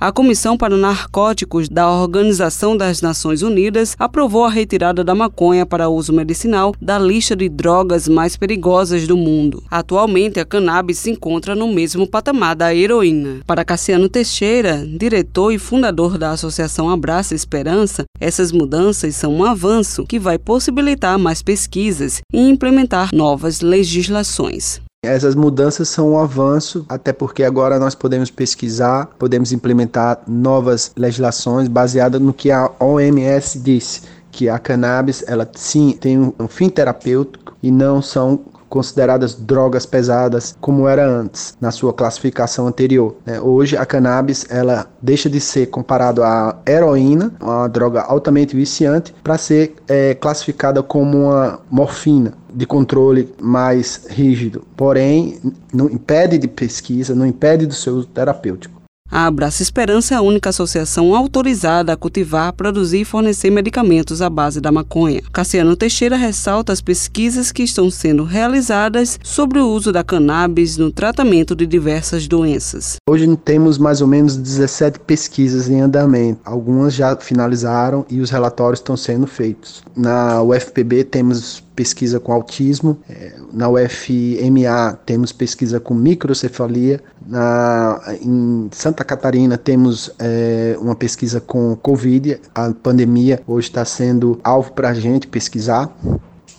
[0.00, 5.88] A Comissão para Narcóticos da Organização das Nações Unidas aprovou a retirada da maconha para
[5.88, 9.60] uso medicinal da lista de drogas mais perigosas do mundo.
[9.68, 13.40] Atualmente, a cannabis se encontra no mesmo patamar da heroína.
[13.44, 20.04] Para Cassiano Teixeira, diretor e fundador da Associação Abraça Esperança, essas mudanças são um avanço
[20.04, 24.80] que vai possibilitar mais pesquisas e implementar novas legislações.
[25.04, 31.68] Essas mudanças são um avanço, até porque agora nós podemos pesquisar, podemos implementar novas legislações
[31.68, 37.56] baseadas no que a OMS disse, que a cannabis ela sim tem um fim terapêutico
[37.62, 43.16] e não são consideradas drogas pesadas como era antes na sua classificação anterior.
[43.24, 43.40] Né?
[43.40, 49.38] Hoje a cannabis ela deixa de ser comparado à heroína, uma droga altamente viciante, para
[49.38, 54.64] ser é, classificada como uma morfina de controle mais rígido.
[54.76, 55.38] Porém,
[55.72, 58.77] não impede de pesquisa, não impede do seu uso terapêutico.
[59.10, 64.28] A Abraça Esperança é a única associação autorizada a cultivar, produzir e fornecer medicamentos à
[64.28, 65.22] base da maconha.
[65.32, 70.92] Cassiano Teixeira ressalta as pesquisas que estão sendo realizadas sobre o uso da cannabis no
[70.92, 72.96] tratamento de diversas doenças.
[73.08, 76.40] Hoje temos mais ou menos 17 pesquisas em andamento.
[76.44, 79.82] Algumas já finalizaram e os relatórios estão sendo feitos.
[79.96, 88.68] Na UFPB temos pesquisa com autismo, é, na UFMA temos pesquisa com microcefalia, na, em
[88.72, 94.88] Santa Catarina temos é, uma pesquisa com Covid, a pandemia hoje está sendo alvo para
[94.88, 95.88] a gente pesquisar.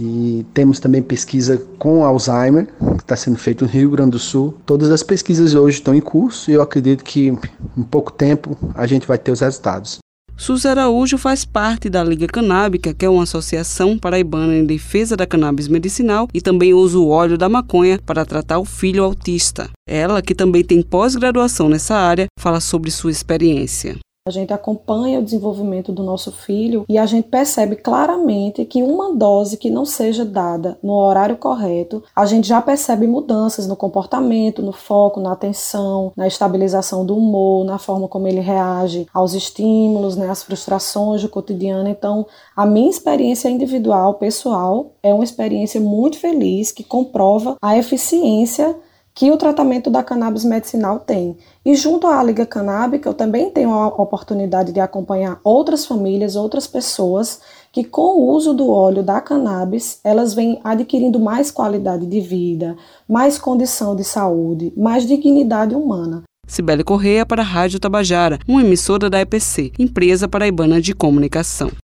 [0.00, 4.54] E temos também pesquisa com Alzheimer, que está sendo feito no Rio Grande do Sul.
[4.64, 7.36] Todas as pesquisas hoje estão em curso e eu acredito que
[7.76, 9.98] em pouco tempo a gente vai ter os resultados.
[10.40, 15.26] Suzy Araújo faz parte da Liga Canábica, que é uma associação paraibana em defesa da
[15.26, 19.68] cannabis medicinal e também usa o óleo da maconha para tratar o filho autista.
[19.86, 23.98] Ela, que também tem pós-graduação nessa área, fala sobre sua experiência.
[24.28, 29.14] A gente acompanha o desenvolvimento do nosso filho e a gente percebe claramente que uma
[29.14, 34.60] dose que não seja dada no horário correto, a gente já percebe mudanças no comportamento,
[34.60, 40.14] no foco, na atenção, na estabilização do humor, na forma como ele reage aos estímulos,
[40.14, 41.88] né, às frustrações do cotidiano.
[41.88, 48.76] Então, a minha experiência individual, pessoal, é uma experiência muito feliz que comprova a eficiência
[49.18, 51.36] que o tratamento da cannabis medicinal tem.
[51.66, 56.68] E junto à Liga Canábica, eu também tenho a oportunidade de acompanhar outras famílias, outras
[56.68, 57.40] pessoas
[57.72, 62.76] que com o uso do óleo da cannabis, elas vêm adquirindo mais qualidade de vida,
[63.08, 66.22] mais condição de saúde, mais dignidade humana.
[66.46, 71.72] Cibele Correia para a Rádio Tabajara, uma emissora da EPC, empresa paraibana de comunicação.